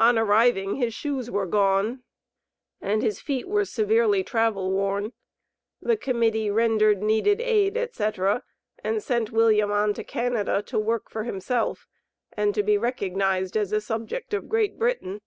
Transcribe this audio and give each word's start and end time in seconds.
On 0.00 0.18
arriving, 0.18 0.74
his 0.74 0.92
shoes 0.94 1.30
were 1.30 1.46
gone, 1.46 2.02
and 2.80 3.02
his 3.04 3.20
feet 3.20 3.46
were 3.46 3.64
severely 3.64 4.24
travel 4.24 4.72
worn. 4.72 5.12
The 5.80 5.96
Committee 5.96 6.50
rendered 6.50 7.00
needed 7.04 7.40
aid, 7.40 7.76
etc., 7.76 8.42
and 8.82 9.00
sent 9.00 9.30
William 9.30 9.70
on 9.70 9.94
to 9.94 10.02
Canada 10.02 10.60
to 10.66 10.76
work 10.80 11.08
for 11.08 11.22
himself, 11.22 11.86
and 12.32 12.52
to 12.56 12.64
be 12.64 12.78
recognized 12.78 13.56
as 13.56 13.70
a 13.70 13.80
subject 13.80 14.34
of 14.34 14.48
Great 14.48 14.76
Britain. 14.76 15.20